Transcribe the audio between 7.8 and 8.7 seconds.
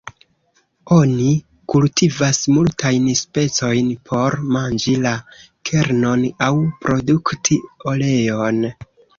oleon.